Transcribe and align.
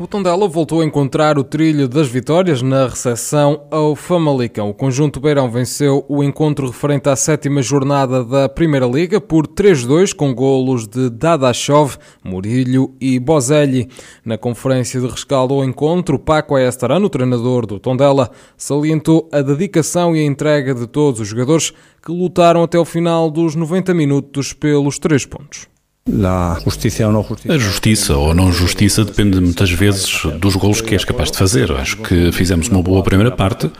O 0.00 0.06
Tondela 0.06 0.46
voltou 0.46 0.80
a 0.80 0.84
encontrar 0.84 1.36
o 1.40 1.42
trilho 1.42 1.88
das 1.88 2.06
vitórias 2.06 2.62
na 2.62 2.86
recepção 2.86 3.66
ao 3.68 3.96
Famalicão. 3.96 4.70
O 4.70 4.74
conjunto 4.74 5.18
Beirão 5.18 5.50
venceu 5.50 6.04
o 6.08 6.22
encontro 6.22 6.68
referente 6.68 7.08
à 7.08 7.16
sétima 7.16 7.60
jornada 7.60 8.22
da 8.22 8.48
Primeira 8.48 8.86
Liga 8.86 9.20
por 9.20 9.48
3-2 9.48 10.14
com 10.14 10.32
golos 10.32 10.86
de 10.86 11.10
Dadachov, 11.10 11.96
Murilho 12.22 12.94
e 13.00 13.18
Bozelli. 13.18 13.88
Na 14.24 14.38
conferência 14.38 15.00
de 15.00 15.08
rescaldo 15.08 15.54
ao 15.54 15.64
encontro, 15.64 16.16
Paco 16.16 16.56
Estarano, 16.56 17.10
treinador 17.10 17.66
do 17.66 17.80
Tondela, 17.80 18.30
salientou 18.56 19.28
a 19.32 19.42
dedicação 19.42 20.14
e 20.14 20.20
a 20.20 20.24
entrega 20.24 20.76
de 20.76 20.86
todos 20.86 21.18
os 21.18 21.26
jogadores 21.26 21.72
que 22.00 22.12
lutaram 22.12 22.62
até 22.62 22.78
o 22.78 22.84
final 22.84 23.28
dos 23.28 23.56
90 23.56 23.92
minutos 23.94 24.52
pelos 24.52 24.96
três 25.00 25.26
pontos. 25.26 25.66
A 27.48 27.58
justiça 27.58 28.16
ou 28.16 28.34
não 28.34 28.50
justiça 28.50 29.04
depende 29.04 29.40
muitas 29.40 29.70
vezes 29.70 30.22
dos 30.40 30.56
gols 30.56 30.80
que 30.80 30.94
és 30.94 31.04
capaz 31.04 31.30
de 31.30 31.38
fazer. 31.38 31.70
Acho 31.72 31.98
que 31.98 32.32
fizemos 32.32 32.68
uma 32.68 32.82
boa 32.82 33.02
primeira 33.02 33.30
parte. 33.30 33.70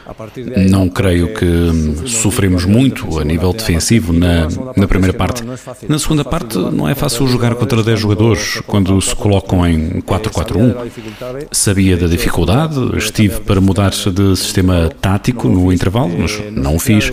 Não 0.69 0.89
creio 0.89 1.35
que 1.35 2.09
sofremos 2.09 2.65
muito 2.65 3.19
a 3.19 3.25
nível 3.25 3.53
defensivo 3.53 4.13
na, 4.13 4.49
na 4.77 4.87
primeira 4.87 5.17
parte. 5.17 5.43
Na 5.89 5.99
segunda 5.99 6.25
parte, 6.25 6.59
não 6.59 6.89
é 6.89 6.95
fácil 6.95 7.27
jogar 7.27 7.55
contra 7.55 7.83
10 7.83 7.99
jogadores 7.99 8.61
quando 8.67 9.01
se 9.01 9.15
colocam 9.15 9.67
em 9.67 10.01
4-4-1. 10.03 11.49
Sabia 11.51 11.97
da 11.97 12.07
dificuldade, 12.07 12.77
estive 12.97 13.41
para 13.41 13.61
mudar 13.61 13.91
de 13.91 14.37
sistema 14.37 14.91
tático 15.01 15.49
no 15.49 15.73
intervalo, 15.73 16.19
mas 16.19 16.39
não 16.53 16.77
o 16.77 16.79
fiz. 16.79 17.11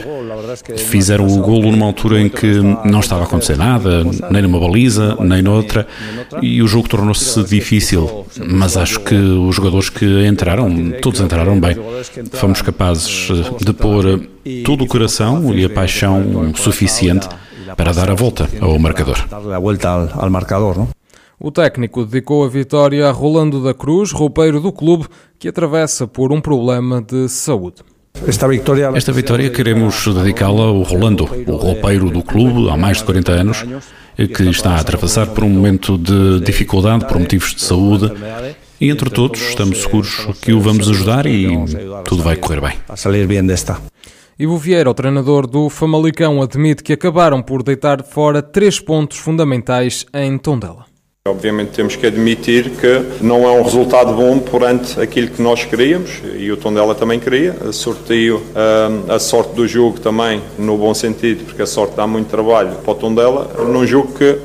Fizeram 0.78 1.28
o 1.28 1.41
golo 1.41 1.72
numa 1.72 1.86
altura 1.86 2.22
em 2.22 2.30
que 2.30 2.59
não 2.83 3.00
estava 3.00 3.22
a 3.22 3.25
acontecer 3.25 3.58
nada, 3.58 4.03
nem 4.30 4.41
numa 4.41 4.59
baliza, 4.59 5.16
nem 5.19 5.41
noutra, 5.41 5.88
e 6.41 6.61
o 6.61 6.67
jogo 6.67 6.88
tornou-se 6.88 7.44
difícil. 7.44 8.25
Mas 8.47 8.78
acho 8.78 9.00
que 9.00 9.16
os 9.16 9.56
jogadores 9.56 9.89
que 9.89 10.25
entraram, 10.28 10.69
todos 11.02 11.19
entraram 11.19 11.59
bem. 11.59 11.75
Fomos 12.33 12.61
capazes 12.61 13.30
de 13.59 13.73
pôr 13.73 14.28
todo 14.63 14.83
o 14.83 14.88
coração 14.88 15.53
e 15.53 15.66
a 15.66 15.69
paixão 15.69 16.53
suficiente 16.56 17.28
para 17.75 17.91
dar 17.91 18.09
a 18.09 18.13
volta 18.16 18.47
ao 18.61 18.78
marcador. 18.80 19.17
O 21.38 21.52
técnico 21.52 22.06
dedicou 22.06 22.45
a 22.45 22.47
vitória 22.47 23.08
a 23.08 23.11
Rolando 23.11 23.61
da 23.61 23.73
Cruz, 23.73 24.11
roupeiro 24.11 24.61
do 24.61 24.72
clube, 24.72 25.06
que 25.38 25.50
atravessa 25.50 26.08
por 26.08 26.31
um 26.31 26.39
problema 26.39 27.02
de 27.02 27.28
saúde. 27.28 27.83
Esta 28.28 28.48
vitória, 28.48 28.92
Esta 28.96 29.12
vitória 29.12 29.50
queremos 29.50 30.08
dedicá-la 30.08 30.64
ao 30.64 30.82
Rolando, 30.82 31.26
o 31.48 31.56
roupeiro 31.56 32.10
do 32.10 32.24
clube 32.24 32.70
há 32.70 32.78
mais 32.78 32.98
de 32.98 33.04
40 33.04 33.32
anos, 33.32 33.66
que 34.16 34.44
está 34.44 34.72
a 34.72 34.80
atravessar 34.80 35.28
por 35.28 35.44
um 35.44 35.50
momento 35.50 35.98
de 35.98 36.40
dificuldade 36.40 37.06
por 37.06 37.20
motivos 37.20 37.54
de 37.54 37.62
saúde. 37.62 38.12
E 38.80 38.90
entre 38.90 39.10
todos 39.10 39.40
estamos 39.42 39.82
seguros 39.82 40.28
que 40.42 40.54
o 40.54 40.60
vamos 40.60 40.90
ajudar 40.90 41.26
e 41.26 41.48
tudo 42.06 42.24
vai 42.24 42.36
correr 42.36 42.62
bem. 42.62 42.74
Ivo 44.38 44.58
Vieira, 44.58 44.90
o 44.90 44.94
treinador 44.94 45.48
do 45.48 45.70
Famalicão, 45.70 46.42
admite 46.42 46.84
que 46.84 46.94
acabaram 46.94 47.42
por 47.42 47.64
deitar 47.64 48.04
fora 48.04 48.42
três 48.42 48.80
pontos 48.80 49.18
fundamentais 49.18 50.06
em 50.14 50.38
Tondela. 50.38 50.86
Obviamente 51.28 51.72
temos 51.72 51.95
que 51.95 52.06
admitir 52.06 52.70
que 52.70 53.23
não 53.23 53.45
é 53.45 53.52
um 53.59 53.64
resultado 53.64 54.14
bom 54.14 54.38
perante 54.38 55.02
aquilo 55.02 55.28
que 55.30 55.42
nós 55.42 55.66
queríamos 55.66 56.22
e 56.38 56.52
o 56.52 56.56
Tondela 56.56 56.94
também 56.94 57.20
queria. 57.20 57.73
Sorteio, 57.73 58.44
a 59.09 59.18
sorte 59.18 59.56
do 59.56 59.68
jogo 59.68 60.00
também, 60.00 60.40
no 60.59 60.78
bom 60.78 60.94
sentido, 60.94 61.46
porque 61.46 61.63
a 61.63 61.66
sorte 61.66 61.96
dá 61.96 62.06
muito 62.06 62.28
trabalho 62.28 62.75
para 62.75 62.91
o 62.91 62.94
Tondela, 62.94 63.50
num 63.58 63.88
jogo 63.88 64.13
que 64.13 64.38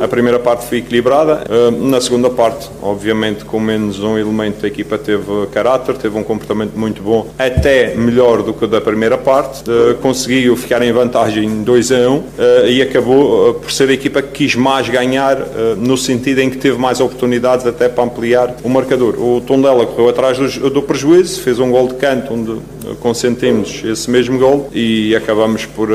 a 0.00 0.08
primeira 0.08 0.38
parte 0.38 0.66
foi 0.66 0.78
equilibrada, 0.78 1.44
na 1.80 2.00
segunda 2.00 2.30
parte, 2.30 2.70
obviamente, 2.82 3.44
com 3.44 3.58
menos 3.58 4.00
um 4.00 4.18
elemento, 4.18 4.64
a 4.64 4.68
equipa 4.68 4.98
teve 4.98 5.46
caráter, 5.52 5.96
teve 5.96 6.16
um 6.16 6.22
comportamento 6.22 6.74
muito 6.76 7.02
bom, 7.02 7.28
até 7.38 7.94
melhor 7.94 8.42
do 8.42 8.52
que 8.52 8.66
da 8.66 8.80
primeira 8.80 9.18
parte, 9.18 9.64
conseguiu 10.00 10.56
ficar 10.56 10.82
em 10.82 10.92
vantagem 10.92 11.62
2 11.62 11.92
a 11.92 12.10
1 12.10 12.24
e 12.68 12.82
acabou 12.82 13.54
por 13.54 13.70
ser 13.72 13.88
a 13.88 13.92
equipa 13.92 14.22
que 14.22 14.28
quis 14.38 14.54
mais 14.54 14.88
ganhar 14.88 15.38
no 15.76 15.96
sentido 15.96 16.18
sentido 16.18 16.40
em 16.40 16.50
que 16.50 16.58
teve 16.58 16.78
mais 16.78 17.00
oportunidades 17.00 17.66
até 17.66 17.88
para 17.88 18.04
ampliar 18.04 18.56
o 18.62 18.68
marcador. 18.68 19.14
O 19.18 19.40
Tondela 19.40 19.86
correu 19.86 20.08
atrás 20.08 20.38
do, 20.38 20.70
do 20.70 20.82
prejuízo, 20.82 21.40
fez 21.40 21.58
um 21.58 21.70
gol 21.70 21.88
de 21.88 21.94
canto 21.94 22.34
onde 22.34 22.60
consentimos 22.96 23.82
esse 23.84 24.10
mesmo 24.10 24.38
gol 24.38 24.68
e 24.72 25.14
acabamos 25.14 25.66
por 25.66 25.90
uh, 25.90 25.94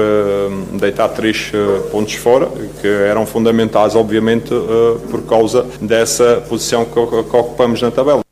deitar 0.80 1.10
três 1.10 1.52
uh, 1.54 1.82
pontos 1.90 2.14
fora, 2.14 2.50
que 2.82 2.88
eram 2.88 3.26
fundamentais, 3.26 3.96
obviamente, 3.96 4.54
uh, 4.54 5.00
por 5.10 5.24
causa 5.24 5.66
dessa 5.82 6.44
posição 6.48 6.86
que, 6.86 6.94
que 6.94 7.38
ocupamos 7.38 7.82
na 7.82 7.92
tabela. 7.92 8.24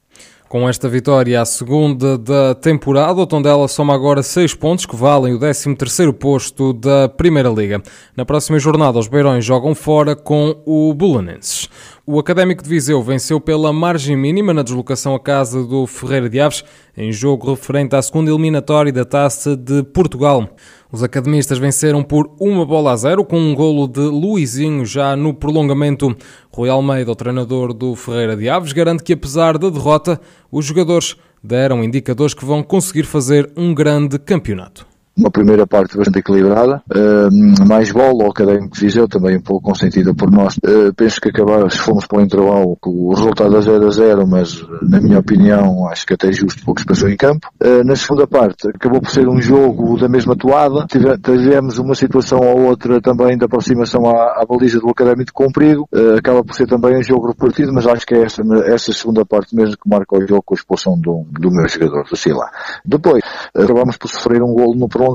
Com 0.52 0.68
esta 0.68 0.90
vitória, 0.90 1.42
a 1.42 1.46
segunda 1.46 2.18
da 2.18 2.54
temporada, 2.54 3.22
o 3.22 3.26
Tondela 3.26 3.70
soma 3.70 3.96
agora 3.96 4.22
6 4.22 4.54
pontos, 4.56 4.86
que 4.86 4.98
valem 4.98 5.34
o 5.34 5.40
13º 5.40 6.12
posto 6.12 6.74
da 6.74 7.08
Primeira 7.08 7.48
Liga. 7.48 7.82
Na 8.18 8.26
próxima 8.26 8.60
jornada, 8.60 9.00
os 9.00 9.08
Beirões 9.08 9.46
jogam 9.46 9.74
fora 9.74 10.14
com 10.14 10.62
o 10.66 10.94
Bulanenses. 10.94 11.70
O 12.04 12.18
Académico 12.18 12.64
de 12.64 12.70
Viseu 12.70 13.00
venceu 13.04 13.40
pela 13.40 13.72
margem 13.72 14.18
mínima 14.18 14.56
na 14.56 14.64
deslocação 14.64 15.14
à 15.14 15.20
casa 15.20 15.64
do 15.64 15.86
Ferreira 15.86 16.28
de 16.28 16.40
Aves, 16.40 16.64
em 16.98 17.12
jogo 17.12 17.52
referente 17.52 17.96
à 17.96 18.02
segunda 18.02 18.32
eliminatória 18.32 18.92
da 18.92 19.06
Taça 19.06 19.56
de 19.56 19.84
Portugal. 19.84 20.50
Os 20.92 21.04
academistas 21.04 21.60
venceram 21.60 22.02
por 22.02 22.36
uma 22.40 22.66
bola 22.66 22.94
a 22.94 22.96
zero, 22.96 23.24
com 23.24 23.38
um 23.40 23.54
golo 23.54 23.88
de 23.88 24.00
Luizinho 24.00 24.84
já 24.84 25.16
no 25.16 25.32
prolongamento. 25.32 26.18
Rui 26.52 26.70
Almeida, 26.70 27.12
o 27.12 27.16
treinador 27.16 27.72
do 27.72 27.96
Ferreira 27.96 28.36
de 28.36 28.50
Aves, 28.50 28.74
garante 28.74 29.04
que 29.04 29.14
apesar 29.14 29.60
da 29.60 29.70
derrota, 29.70 30.20
os 30.52 30.66
jogadores 30.66 31.16
deram 31.44 31.84
indicadores 31.84 32.34
que 32.34 32.44
vão 32.44 32.64
conseguir 32.64 33.04
fazer 33.04 33.52
um 33.56 33.76
grande 33.76 34.18
campeonato 34.18 34.91
uma 35.22 35.30
primeira 35.30 35.68
parte 35.68 35.96
bastante 35.96 36.20
equilibrada, 36.20 36.82
uh, 36.90 37.68
mais 37.68 37.92
bola, 37.92 38.26
o 38.26 38.32
Académico 38.32 38.74
de 38.74 38.82
Viseu 38.82 39.08
também 39.08 39.38
um 39.38 39.42
pouco 39.42 39.68
consentida 39.68 40.14
por 40.14 40.32
nós. 40.32 40.58
Uh, 40.58 40.94
penso 40.96 41.22
que 41.22 41.30
acabamos, 41.30 41.78
fomos 41.78 42.08
para 42.08 42.20
o 42.20 42.22
intervalo 42.22 42.78
o 42.84 43.14
resultado 43.14 43.56
a 43.56 43.62
0 43.62 43.88
a 43.88 43.92
0, 43.92 44.28
mas 44.28 44.66
na 44.82 45.00
minha 45.00 45.20
opinião 45.20 45.88
acho 45.88 46.06
que 46.06 46.16
até 46.16 46.30
é 46.30 46.34
justo 46.34 46.66
pouco 46.66 46.82
se 46.82 46.88
passou 46.88 47.08
em 47.08 47.16
campo. 47.16 47.48
Uh, 47.64 47.84
na 47.84 47.96
segunda 47.96 48.26
parte 48.26 48.68
acabou 48.70 49.00
por 49.00 49.12
ser 49.12 49.28
um 49.28 49.40
jogo 49.40 50.00
da 50.00 50.10
mesma 50.10 50.36
toada, 50.36 50.88
tivemos 50.88 51.78
uma 51.78 51.94
situação 51.94 52.40
ou 52.40 52.64
outra 52.64 53.00
também 53.00 53.38
de 53.38 53.46
aproximação 53.46 54.08
à, 54.08 54.42
à 54.42 54.46
baliza 54.46 54.80
do 54.80 54.90
Académico 54.90 55.32
comprido, 55.34 55.88
acaba 56.18 56.44
por 56.44 56.56
ser 56.56 56.68
também 56.68 56.98
um 56.98 57.04
jogo 57.04 57.28
repartido, 57.28 57.72
mas 57.72 57.86
acho 57.86 58.06
que 58.06 58.16
é 58.16 58.24
essa, 58.24 58.94
segunda 58.94 59.26
parte 59.26 59.56
mesmo 59.56 59.76
que 59.78 59.90
marca 59.90 60.18
o 60.18 60.28
jogo 60.28 60.44
com 60.44 60.54
a 60.54 60.58
expulsão 60.58 61.00
do, 61.00 61.26
do 61.32 61.52
meu 61.52 61.68
jogador, 61.68 62.06
do 62.10 62.16
Sila. 62.16 62.50
Depois, 62.84 63.22
acabamos 63.56 63.98
por 63.98 64.08
sofrer 64.08 64.42
um 64.42 64.54
golo 64.54 64.76
no 64.76 64.88
prolongamento. 64.88 65.11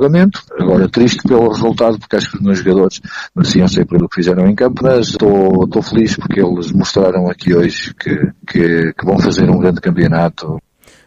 Agora, 0.59 0.89
triste 0.89 1.23
pelo 1.27 1.49
resultado, 1.49 1.99
porque 1.99 2.17
acho 2.17 2.31
que 2.31 2.37
os 2.37 2.43
meus 2.43 2.59
jogadores 2.59 3.01
mereciam 3.35 3.69
ser 3.69 3.87
pelo 3.87 4.09
que 4.09 4.17
fizeram 4.17 4.49
em 4.49 4.55
campo, 4.55 4.83
mas 4.83 5.09
estou, 5.09 5.65
estou 5.65 5.83
feliz 5.83 6.17
porque 6.17 6.41
eles 6.41 6.73
mostraram 6.73 7.29
aqui 7.29 7.55
hoje 7.55 7.95
que, 7.95 8.15
que, 8.47 8.93
que 8.93 9.05
vão 9.05 9.19
fazer 9.19 9.49
um 9.51 9.59
grande 9.59 9.81
campeonato. 9.81 10.59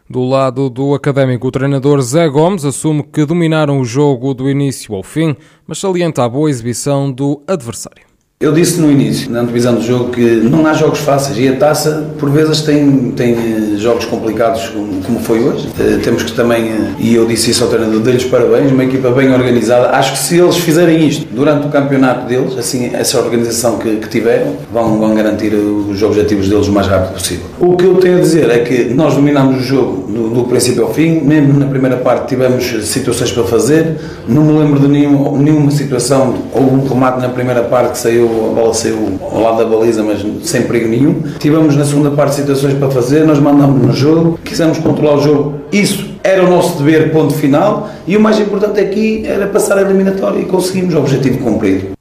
Do 0.09 0.23
lado 0.23 0.72
do 0.72 0.95
académico, 0.95 1.47
o 1.47 1.51
treinador 1.51 2.01
Zé 2.01 2.27
Gomes 2.27 2.66
assume 2.66 3.03
que 3.03 3.25
dominaram 3.25 3.79
o 3.79 3.85
jogo 3.85 4.33
do 4.33 4.50
início 4.50 4.95
ao 4.95 5.03
fim, 5.03 5.35
mas 5.67 5.77
salienta 5.77 6.23
a 6.23 6.29
boa 6.29 6.50
exibição 6.50 7.11
do 7.11 7.44
adversário. 7.47 8.08
Eu 8.41 8.53
disse 8.53 8.79
no 8.79 8.89
início, 8.89 9.29
na 9.29 9.41
antevisão 9.41 9.75
do 9.75 9.81
jogo, 9.81 10.11
que 10.11 10.22
não 10.22 10.66
há 10.66 10.72
jogos 10.72 11.00
fáceis 11.00 11.38
e 11.38 11.50
a 11.50 11.57
taça, 11.57 12.09
por 12.18 12.30
vezes, 12.30 12.62
tem, 12.62 13.12
tem 13.12 13.33
eh, 13.33 13.75
jogos 13.75 14.06
complicados, 14.06 14.69
como, 15.06 15.19
foi 15.19 15.44
hoje. 15.44 15.68
Uh, 15.68 16.00
temos 16.01 16.24
que 16.24 16.31
também, 16.31 16.71
uh, 16.71 16.95
e 17.00 17.13
eu 17.15 17.27
disse 17.27 17.51
isso 17.51 17.65
ao 17.65 17.69
treinador, 17.69 18.00
dei-lhes 18.00 18.24
parabéns, 18.24 18.71
uma 18.71 18.86
equipa 18.86 19.12
bem 19.12 19.33
organizada. 19.33 19.89
Acho 19.89 20.13
que 20.13 20.19
se 20.19 20.38
eles 20.38 20.56
fizerem 20.56 21.06
isto 21.06 21.27
durante 21.36 21.68
o 21.68 21.69
campeonato 21.69 22.27
deles, 22.27 22.57
assim, 22.57 22.91
essa 22.94 23.19
organização 23.19 23.77
que, 23.77 23.97
que 23.97 24.07
tiveram, 24.07 24.56
vão, 24.71 24.97
vão 24.97 25.13
garantir 25.13 25.53
os 25.53 26.01
objetivos 26.01 26.47
deles 26.47 26.69
o 26.69 26.71
mais 26.71 26.88
rápido 26.88 27.15
possível. 27.15 27.45
O 27.59 27.75
que 27.75 27.83
eu 27.83 27.95
tenho 27.95 28.19
a 28.19 28.21
dizer 28.21 28.50
é 28.50 28.59
que 28.59 28.86
nós 28.86 29.15
dominámos 29.15 29.59
o 29.59 29.63
jogo 29.65 30.09
do, 30.09 30.30
do 30.30 30.44
princípio 30.45 30.83
ao 30.83 30.94
fim, 30.94 31.19
mesmo 31.19 31.59
na 31.59 31.65
primeira 31.65 31.97
parte 31.97 32.30
tivemos 32.30 32.88
situações 32.88 33.33
para 33.33 33.44
fazer, 33.44 33.97
não 34.30 34.45
me 34.45 34.57
lembro 34.57 34.80
de 34.80 34.88
nenhum, 34.88 35.38
nenhuma 35.38 35.71
situação, 35.71 36.36
ou 36.53 36.62
um 36.62 36.88
remate 36.88 37.19
na 37.19 37.27
primeira 37.27 37.63
parte 37.63 37.91
que 37.91 37.97
saiu 37.97 38.28
a 38.29 38.53
bola 38.53 38.73
saiu 38.73 39.19
ao 39.21 39.41
lado 39.41 39.57
da 39.57 39.65
baliza, 39.65 40.03
mas 40.03 40.25
sem 40.47 40.63
perigo 40.63 40.87
nenhum. 40.87 41.21
Tivemos 41.39 41.75
na 41.75 41.85
segunda 41.85 42.11
parte 42.11 42.35
situações 42.35 42.73
para 42.73 42.89
fazer, 42.89 43.25
nós 43.25 43.39
mandámos 43.39 43.85
no 43.85 43.93
jogo, 43.93 44.39
quisemos 44.43 44.77
controlar 44.77 45.15
o 45.15 45.21
jogo. 45.21 45.61
Isso 45.71 46.09
era 46.23 46.43
o 46.43 46.49
nosso 46.49 46.77
dever, 46.81 47.11
ponto 47.11 47.33
final. 47.33 47.89
E 48.07 48.15
o 48.15 48.19
mais 48.19 48.39
importante 48.39 48.79
aqui 48.79 49.23
era 49.25 49.47
passar 49.47 49.77
a 49.77 49.81
eliminatória 49.81 50.39
e 50.39 50.45
conseguimos 50.45 50.93
o 50.93 50.99
objetivo 50.99 51.39
cumprido. 51.39 51.99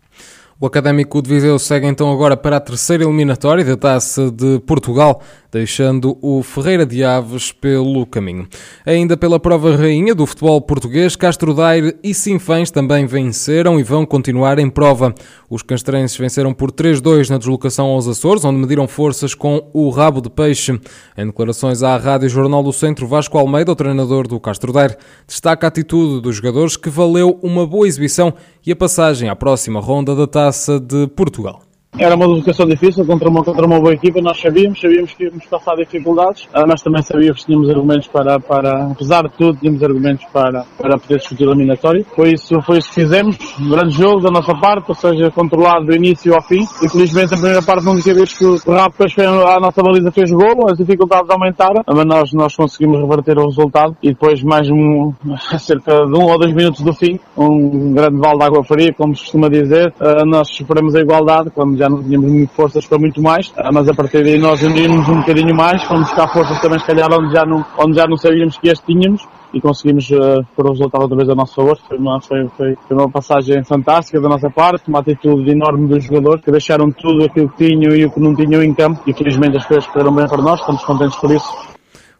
O 0.61 0.67
Académico 0.67 1.23
de 1.23 1.29
Viseu 1.31 1.57
segue 1.57 1.87
então 1.87 2.11
agora 2.11 2.37
para 2.37 2.57
a 2.57 2.61
terceira 2.61 3.05
eliminatória 3.05 3.65
da 3.65 3.77
Taça 3.77 4.29
de 4.29 4.59
Portugal, 4.67 5.21
deixando 5.51 6.19
o 6.21 6.43
Ferreira 6.43 6.85
de 6.85 7.03
Aves 7.03 7.53
pelo 7.53 8.05
caminho. 8.07 8.47
Ainda 8.85 9.17
pela 9.17 9.41
prova 9.41 9.75
rainha 9.75 10.15
do 10.15 10.27
futebol 10.27 10.61
português, 10.61 11.17
Castro 11.17 11.55
Daire 11.55 11.97
e 12.03 12.13
Sinfãs 12.13 12.71
também 12.71 13.07
venceram 13.07 13.81
e 13.81 13.83
vão 13.83 14.05
continuar 14.05 14.59
em 14.59 14.69
prova. 14.69 15.15
Os 15.49 15.63
castrenses 15.63 16.17
venceram 16.17 16.53
por 16.53 16.71
3-2 16.71 17.31
na 17.31 17.39
deslocação 17.39 17.87
aos 17.87 18.07
Açores, 18.07 18.45
onde 18.45 18.59
mediram 18.59 18.87
forças 18.87 19.35
com 19.35 19.69
o 19.73 19.89
rabo 19.91 20.21
de 20.21 20.31
peixe. 20.31 20.79
Em 21.17 21.27
declarações 21.27 21.83
à 21.83 21.97
Rádio 21.97 22.29
Jornal 22.29 22.63
do 22.63 22.73
Centro, 22.73 23.07
Vasco 23.07 23.39
Almeida, 23.39 23.73
o 23.73 23.77
treinador 23.77 24.29
do 24.29 24.39
Castro 24.39 24.73
Daire, 24.73 24.97
destaca 25.27 25.67
a 25.67 25.69
atitude 25.69 26.21
dos 26.21 26.37
jogadores 26.37 26.77
que 26.77 26.91
valeu 26.91 27.39
uma 27.43 27.67
boa 27.67 27.87
exibição 27.87 28.35
e 28.65 28.73
a 28.73 28.77
passagem 28.77 29.29
à 29.29 29.37
próxima 29.37 29.81
ronda 29.81 30.15
da 30.15 30.27
Taça 30.27 30.79
de 30.79 31.07
Portugal. 31.09 31.68
Era 31.97 32.15
uma 32.15 32.27
deslocação 32.27 32.67
difícil 32.67 33.05
contra 33.05 33.29
uma, 33.29 33.43
contra 33.43 33.67
uma 33.67 33.81
boa 33.81 33.95
equipa, 33.95 34.21
nós 34.21 34.39
sabíamos, 34.39 34.81
sabíamos 34.81 35.15
que 35.15 35.25
íamos 35.25 35.45
passar 35.47 35.75
dificuldades, 35.77 36.49
ah, 36.53 36.65
mas 36.67 36.83
também 36.83 37.03
sabíamos 37.03 37.41
que 37.41 37.47
tínhamos 37.47 37.71
argumentos 37.71 38.07
para, 38.09 38.39
para 38.39 38.93
apesar 38.93 39.23
de 39.23 39.31
tudo, 39.37 39.59
tínhamos 39.59 39.83
argumentos 39.83 40.25
para, 40.33 40.65
para 40.77 40.99
poder 40.99 41.17
discutir 41.17 41.49
o 41.49 41.53
eliminatório. 41.53 42.05
Foi 42.15 42.33
isso, 42.35 42.61
foi 42.63 42.79
isso 42.79 42.89
que 42.89 42.95
fizemos, 42.95 43.37
um 43.59 43.71
grande 43.71 43.95
jogo 43.95 44.21
da 44.21 44.31
nossa 44.31 44.55
parte, 44.55 44.85
ou 44.89 44.95
seja, 44.95 45.31
controlado 45.31 45.87
do 45.87 45.95
início 45.95 46.35
ao 46.35 46.43
fim. 46.43 46.65
Infelizmente, 46.83 47.35
a 47.35 47.37
primeira 47.37 47.63
parte 47.63 47.85
não 47.85 48.01
tinha 48.01 48.15
vez 48.15 48.33
que 48.33 48.45
o 48.45 48.59
fez, 48.93 49.15
a 49.19 49.59
nossa 49.59 49.83
baliza 49.83 50.13
fez 50.13 50.31
golo, 50.31 50.71
as 50.71 50.77
dificuldades 50.77 51.31
aumentaram, 51.31 51.83
mas 51.87 52.05
nós, 52.05 52.33
nós 52.33 52.55
conseguimos 52.55 53.01
reverter 53.01 53.39
o 53.39 53.47
resultado 53.47 53.97
e 54.03 54.09
depois 54.09 54.43
mais 54.43 54.69
um, 54.71 55.13
cerca 55.59 56.07
de 56.07 56.17
um 56.17 56.27
ou 56.27 56.39
dois 56.39 56.53
minutos 56.55 56.83
do 56.83 56.93
fim, 56.93 57.19
um 57.37 57.93
grande 57.93 58.19
vale 58.19 58.39
de 58.39 58.45
água 58.45 58.63
fria, 58.63 58.93
como 58.93 59.17
se 59.17 59.23
costuma 59.23 59.49
dizer, 59.49 59.93
ah, 59.99 60.25
nós 60.25 60.49
sofremos 60.55 60.95
a 60.95 61.01
igualdade, 61.01 61.51
quando 61.51 61.78
já 61.79 61.89
não 61.89 62.03
tínhamos 62.03 62.51
forças 62.53 62.87
para 62.87 62.99
muito 62.99 63.23
mais, 63.23 63.53
ah, 63.57 63.71
mas 63.73 63.89
a 63.89 63.95
partir 63.95 64.23
daí 64.23 64.39
nós 64.39 64.63
unimos 64.63 65.09
um 65.09 65.21
bocadinho 65.21 65.55
mais, 65.55 65.83
fomos 65.85 66.09
buscar 66.09 66.29
forças 66.29 66.61
também, 66.61 66.79
se 66.79 66.87
calhar, 66.87 67.09
onde 67.13 67.33
já 67.33 67.45
não, 67.45 67.65
onde 67.79 67.97
já 67.97 68.07
não 68.07 68.17
sabíamos 68.17 68.59
que 68.59 68.69
este 68.69 68.85
tínhamos, 68.87 69.27
e 69.53 69.61
conseguimos 69.61 70.11
uh, 70.11 70.45
pôr 70.55 70.67
o 70.67 70.73
resultado 70.73 71.03
outra 71.03 71.17
vez 71.17 71.29
a 71.31 71.35
nosso 71.35 71.55
favor. 71.55 71.79
Foi 71.89 71.97
uma, 71.97 72.21
foi, 72.21 72.47
foi, 72.57 72.77
uma 72.91 73.11
passagem 73.11 73.65
fantástica 73.65 74.21
da 74.21 74.29
nossa 74.29 74.51
parte, 74.51 74.89
uma 74.89 75.01
atitude 75.01 75.51
enorme 75.51 75.89
dos 75.89 76.05
jogadores 76.05 76.45
que 76.45 76.51
deixaram 76.51 76.91
tudo 76.91 77.25
aquilo 77.25 77.49
que 77.49 77.67
tinham 77.67 77.95
e 77.95 78.05
o 78.05 78.11
que 78.11 78.21
não 78.21 78.35
tinham 78.35 78.63
em 78.63 78.75
campo 78.75 79.01
e 79.07 79.13
felizmente 79.15 79.57
as 79.57 79.65
coisas 79.65 79.87
correram 79.87 80.15
bem 80.15 80.27
para 80.27 80.43
nós, 80.43 80.61
estamos 80.61 80.85
contentes 80.85 81.17
por 81.17 81.31
isso. 81.31 81.78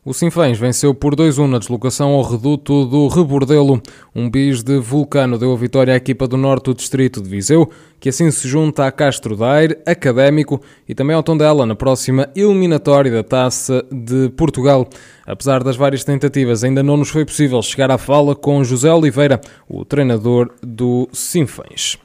O 0.09 0.15
Sinfãs 0.15 0.59
venceu 0.59 0.95
por 0.95 1.15
2-1 1.15 1.47
na 1.47 1.59
deslocação 1.59 2.13
ao 2.13 2.23
reduto 2.23 2.87
do 2.87 3.09
Rebordelo. 3.09 3.79
Um 4.17 4.31
bis 4.31 4.63
de 4.63 4.79
Vulcano 4.79 5.37
deu 5.37 5.53
a 5.53 5.57
vitória 5.57 5.93
à 5.93 5.99
equipa 5.99 6.27
do 6.27 6.39
Norte 6.39 6.65
do 6.65 6.75
Distrito 6.75 7.21
de 7.21 7.29
Viseu, 7.29 7.71
que 8.01 8.09
assim 8.09 8.31
se 8.31 8.49
junta 8.49 8.87
a 8.87 8.91
Castro 8.91 9.37
Daire, 9.37 9.77
Académico 9.85 10.63
e 10.89 10.95
também 10.95 11.15
ao 11.15 11.23
Tondela 11.23 11.67
na 11.67 11.75
próxima 11.75 12.27
eliminatória 12.35 13.13
da 13.13 13.23
Taça 13.23 13.85
de 13.93 14.31
Portugal. 14.31 14.89
Apesar 15.27 15.63
das 15.63 15.77
várias 15.77 16.05
tentativas, 16.05 16.65
ainda 16.65 16.83
não 16.83 16.97
nos 16.97 17.11
foi 17.11 17.27
possível 17.27 17.61
chegar 17.61 17.91
à 17.91 17.99
fala 17.99 18.35
com 18.35 18.65
José 18.65 18.91
Oliveira, 18.91 19.39
o 19.69 19.85
treinador 19.85 20.51
do 20.63 21.07
Sinfãs. 21.13 21.99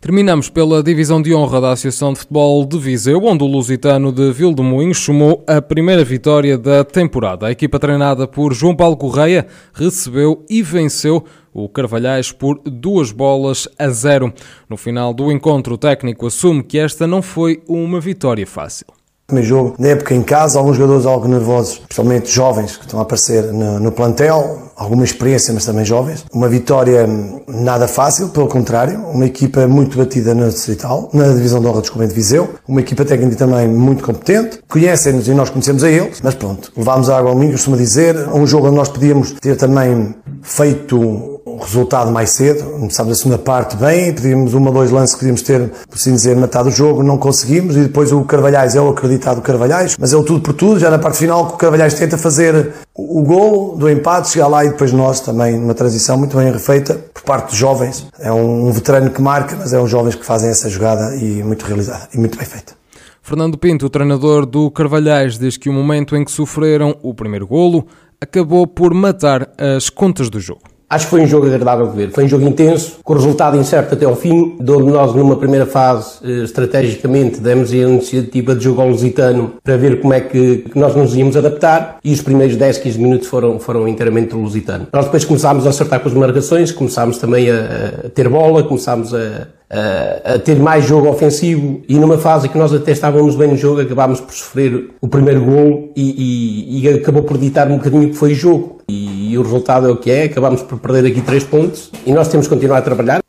Terminamos 0.00 0.48
pela 0.48 0.82
divisão 0.82 1.20
de 1.20 1.34
honra 1.34 1.60
da 1.60 1.72
Associação 1.72 2.12
de 2.12 2.20
Futebol 2.20 2.64
de 2.64 2.78
Viseu, 2.78 3.24
onde 3.24 3.42
o 3.42 3.46
lusitano 3.46 4.12
de 4.12 4.32
Vildemoinhos 4.32 4.98
chamou 4.98 5.44
a 5.46 5.60
primeira 5.60 6.04
vitória 6.04 6.56
da 6.56 6.84
temporada. 6.84 7.46
A 7.46 7.50
equipa 7.50 7.78
treinada 7.78 8.26
por 8.26 8.52
João 8.54 8.76
Paulo 8.76 8.96
Correia 8.96 9.46
recebeu 9.72 10.44
e 10.48 10.62
venceu 10.62 11.24
o 11.52 11.68
Carvalhais 11.68 12.30
por 12.30 12.60
duas 12.64 13.10
bolas 13.10 13.68
a 13.78 13.88
zero. 13.88 14.32
No 14.68 14.76
final 14.76 15.12
do 15.12 15.32
encontro, 15.32 15.74
o 15.74 15.78
técnico 15.78 16.26
assume 16.26 16.62
que 16.62 16.78
esta 16.78 17.06
não 17.06 17.22
foi 17.22 17.62
uma 17.66 18.00
vitória 18.00 18.46
fácil. 18.46 18.97
Primeiro 19.28 19.46
jogo 19.46 19.74
na 19.78 19.88
época 19.88 20.14
em 20.14 20.22
casa, 20.22 20.58
alguns 20.58 20.78
jogadores 20.78 21.04
algo 21.04 21.28
nervosos, 21.28 21.74
especialmente 21.74 22.30
jovens 22.30 22.78
que 22.78 22.86
estão 22.86 22.98
a 22.98 23.02
aparecer 23.02 23.52
no, 23.52 23.78
no, 23.78 23.92
plantel, 23.92 24.70
alguma 24.74 25.04
experiência, 25.04 25.52
mas 25.52 25.66
também 25.66 25.84
jovens. 25.84 26.24
Uma 26.32 26.48
vitória 26.48 27.06
nada 27.46 27.86
fácil, 27.86 28.30
pelo 28.30 28.48
contrário, 28.48 28.98
uma 29.12 29.26
equipa 29.26 29.68
muito 29.68 29.98
batida 29.98 30.34
na 30.34 30.48
Distrital, 30.48 31.10
na 31.12 31.28
Divisão 31.34 31.60
de 31.60 31.66
Honra 31.66 31.82
de 31.82 31.90
de 31.90 32.14
Viseu, 32.14 32.48
uma 32.66 32.80
equipa 32.80 33.04
técnica 33.04 33.36
também 33.36 33.68
muito 33.68 34.02
competente, 34.02 34.60
conhecem-nos 34.66 35.28
e 35.28 35.34
nós 35.34 35.50
conhecemos 35.50 35.84
a 35.84 35.90
eles, 35.90 36.22
mas 36.22 36.34
pronto, 36.34 36.72
levámos 36.74 37.10
a 37.10 37.18
água 37.18 37.30
ao 37.30 37.36
minho, 37.36 37.52
costuma 37.52 37.76
dizer, 37.76 38.16
um 38.32 38.46
jogo 38.46 38.68
onde 38.68 38.76
nós 38.76 38.88
podíamos 38.88 39.32
ter 39.32 39.58
também 39.58 40.14
feito 40.40 41.37
resultado 41.64 42.10
mais 42.10 42.30
cedo. 42.30 42.64
Começámos 42.78 43.12
a 43.12 43.14
segunda 43.14 43.38
parte 43.38 43.76
bem, 43.76 44.12
pedimos 44.12 44.54
uma 44.54 44.68
ou 44.68 44.74
dois 44.74 44.90
lances 44.90 45.14
que 45.14 45.20
podíamos 45.20 45.42
ter, 45.42 45.68
por 45.68 45.94
assim 45.94 46.12
dizer, 46.12 46.36
matado 46.36 46.68
o 46.68 46.72
jogo, 46.72 47.02
não 47.02 47.18
conseguimos. 47.18 47.76
E 47.76 47.80
depois 47.80 48.12
o 48.12 48.22
Carvalhais 48.24 48.74
é 48.74 48.80
o 48.80 48.88
acreditado 48.88 49.40
Carvalhais, 49.40 49.96
mas 49.98 50.12
é 50.12 50.16
o 50.16 50.22
tudo 50.22 50.40
por 50.40 50.52
tudo. 50.52 50.78
Já 50.78 50.90
na 50.90 50.98
parte 50.98 51.18
final, 51.18 51.46
que 51.48 51.54
o 51.54 51.56
Carvalhais 51.56 51.94
tenta 51.94 52.18
fazer 52.18 52.74
o 52.94 53.22
gol 53.22 53.76
do 53.76 53.88
empate, 53.88 54.30
chegar 54.30 54.48
lá 54.48 54.64
e 54.64 54.70
depois 54.70 54.92
nós 54.92 55.20
também 55.20 55.58
numa 55.58 55.74
transição 55.74 56.16
muito 56.16 56.36
bem 56.36 56.50
refeita 56.50 56.94
por 57.14 57.22
parte 57.22 57.48
dos 57.48 57.56
jovens. 57.56 58.06
É 58.18 58.32
um 58.32 58.70
veterano 58.72 59.10
que 59.10 59.22
marca, 59.22 59.56
mas 59.56 59.72
é 59.72 59.80
os 59.80 59.90
jovens 59.90 60.14
que 60.14 60.24
fazem 60.24 60.50
essa 60.50 60.68
jogada 60.68 61.14
e 61.16 61.42
muito 61.42 61.64
realizada 61.64 62.08
e 62.12 62.18
muito 62.18 62.36
bem 62.36 62.46
feita. 62.46 62.78
Fernando 63.22 63.58
Pinto, 63.58 63.84
o 63.84 63.90
treinador 63.90 64.46
do 64.46 64.70
Carvalhais, 64.70 65.38
diz 65.38 65.58
que 65.58 65.68
o 65.68 65.72
momento 65.72 66.16
em 66.16 66.24
que 66.24 66.30
sofreram 66.30 66.96
o 67.02 67.12
primeiro 67.12 67.46
golo 67.46 67.86
acabou 68.20 68.66
por 68.66 68.94
matar 68.94 69.50
as 69.76 69.90
contas 69.90 70.30
do 70.30 70.40
jogo. 70.40 70.62
Acho 70.90 71.04
que 71.04 71.10
foi 71.10 71.20
um 71.20 71.26
jogo 71.26 71.46
agradável 71.46 71.86
de 71.88 71.96
ver. 71.96 72.10
Foi 72.10 72.24
um 72.24 72.28
jogo 72.28 72.48
intenso, 72.48 73.00
com 73.04 73.12
resultado 73.12 73.58
incerto 73.58 73.94
até 73.94 74.06
ao 74.06 74.16
fim, 74.16 74.56
de 74.58 74.72
onde 74.72 74.90
nós, 74.90 75.14
numa 75.14 75.36
primeira 75.36 75.66
fase, 75.66 76.18
eh, 76.24 76.44
estrategicamente, 76.44 77.40
demos 77.40 77.70
a 77.72 77.76
iniciativa 77.76 78.54
de 78.54 78.64
jogo 78.64 78.80
ao 78.80 78.88
lusitano 78.88 79.52
para 79.62 79.76
ver 79.76 80.00
como 80.00 80.14
é 80.14 80.20
que, 80.20 80.64
nós 80.74 80.96
nos 80.96 81.14
íamos 81.14 81.36
adaptar 81.36 81.98
e 82.02 82.12
os 82.12 82.22
primeiros 82.22 82.56
10, 82.56 82.78
15 82.78 82.98
minutos 82.98 83.28
foram, 83.28 83.58
foram 83.58 83.86
inteiramente 83.86 84.34
lusitano. 84.34 84.86
Nós 84.90 85.04
depois 85.04 85.24
começámos 85.26 85.66
a 85.66 85.70
acertar 85.70 86.00
com 86.00 86.08
as 86.08 86.14
marcações, 86.14 86.72
começámos 86.72 87.18
também 87.18 87.50
a, 87.50 88.06
a 88.06 88.08
ter 88.08 88.28
bola, 88.28 88.62
começámos 88.62 89.12
a, 89.14 89.48
a, 89.70 90.34
a, 90.34 90.38
ter 90.38 90.58
mais 90.58 90.84
jogo 90.84 91.08
ofensivo 91.08 91.82
e 91.88 91.98
numa 91.98 92.18
fase 92.18 92.48
que 92.48 92.56
nós 92.56 92.72
até 92.72 92.92
estávamos 92.92 93.36
bem 93.36 93.48
no 93.48 93.56
jogo, 93.56 93.80
acabámos 93.80 94.20
por 94.20 94.32
sofrer 94.32 94.90
o 95.00 95.08
primeiro 95.08 95.44
gol 95.44 95.92
e, 95.94 96.80
e, 96.80 96.88
e 96.88 96.88
acabou 96.88 97.22
por 97.22 97.36
ditar 97.38 97.68
um 97.70 97.76
bocadinho 97.76 98.08
que 98.08 98.16
foi 98.16 98.32
o 98.32 98.34
jogo. 98.34 98.78
E, 98.88 99.32
e 99.32 99.38
o 99.38 99.42
resultado 99.42 99.86
é 99.86 99.90
o 99.90 99.96
que 99.96 100.10
é, 100.10 100.24
acabamos 100.24 100.62
por 100.62 100.78
perder 100.78 101.06
aqui 101.10 101.20
três 101.20 101.44
pontos 101.44 101.90
e 102.06 102.12
nós 102.12 102.28
temos 102.28 102.46
que 102.46 102.54
continuar 102.54 102.78
a 102.78 102.82
trabalhar. 102.82 103.27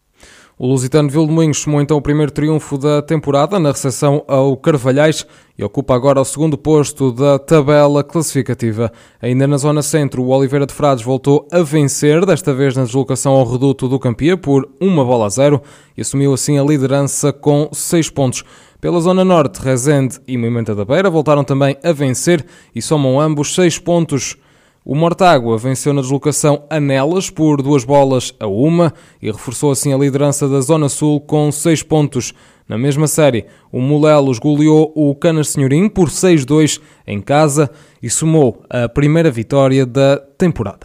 O 0.61 0.67
Lusitano 0.67 1.09
Vilmoinhos 1.09 1.63
tomou 1.63 1.79
então 1.79 1.95
o 1.95 2.01
primeiro 2.01 2.33
triunfo 2.33 2.77
da 2.77 3.01
temporada 3.01 3.57
na 3.57 3.71
recepção 3.71 4.25
ao 4.27 4.57
Carvalhais 4.57 5.25
e 5.57 5.63
ocupa 5.63 5.95
agora 5.95 6.19
o 6.19 6.25
segundo 6.25 6.57
posto 6.57 7.13
da 7.13 7.39
tabela 7.39 8.03
classificativa. 8.03 8.91
Ainda 9.22 9.48
na 9.48 9.55
zona 9.55 9.81
centro, 9.81 10.22
o 10.22 10.27
Oliveira 10.27 10.65
de 10.65 10.74
Frades 10.74 11.01
voltou 11.01 11.48
a 11.50 11.62
vencer, 11.62 12.25
desta 12.25 12.53
vez 12.53 12.75
na 12.75 12.84
deslocação 12.84 13.36
ao 13.36 13.50
reduto 13.50 13.88
do 13.88 13.98
Campia 13.98 14.36
por 14.36 14.67
uma 14.81 15.05
bola 15.05 15.27
a 15.27 15.29
zero 15.29 15.62
e 15.95 16.01
assumiu 16.01 16.34
assim 16.34 16.60
a 16.60 16.63
liderança 16.63 17.31
com 17.31 17.69
seis 17.72 18.10
pontos. 18.10 18.43
Pela 18.81 19.00
zona 19.00 19.24
norte, 19.24 19.62
Rezende 19.62 20.19
e 20.27 20.38
Moimenta 20.38 20.75
da 20.75 20.84
Beira 20.84 21.10
voltaram 21.10 21.45
também 21.45 21.77
a 21.81 21.93
vencer 21.93 22.45
e 22.75 22.81
somam 22.81 23.17
ambos 23.17 23.55
seis 23.55 23.79
pontos. 23.79 24.36
O 24.83 24.95
Mortágua 24.95 25.57
venceu 25.57 25.93
na 25.93 26.01
deslocação 26.01 26.63
Anelas 26.69 27.29
por 27.29 27.62
duas 27.62 27.83
bolas 27.83 28.33
a 28.39 28.48
uma 28.48 28.93
e 29.21 29.29
reforçou 29.29 29.71
assim 29.71 29.93
a 29.93 29.98
liderança 29.98 30.48
da 30.48 30.62
Zona 30.62 30.88
Sul 30.88 31.19
com 31.19 31.51
seis 31.51 31.83
pontos. 31.83 32.33
Na 32.67 32.77
mesma 32.77 33.07
série, 33.07 33.45
o 33.71 33.81
Molelos 33.81 34.39
goleou 34.39 34.91
o 34.95 35.13
Canas 35.15 35.50
Senhorim 35.50 35.89
por 35.89 36.09
6-2 36.09 36.79
em 37.05 37.19
casa 37.19 37.69
e 38.01 38.09
somou 38.09 38.63
a 38.69 38.88
primeira 38.88 39.29
vitória 39.29 39.86
da 39.86 40.17
temporada. 40.38 40.77